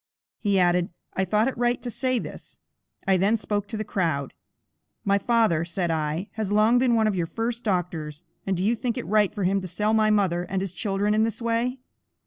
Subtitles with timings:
[0.39, 2.57] He added, "I thought it right to say this."
[3.05, 4.33] I then spoke to the crowd.
[5.05, 8.75] "My father," said I, "has long been one of your first doctors, and do you
[8.75, 11.77] think it right for him to sell my mother and his children in this way?"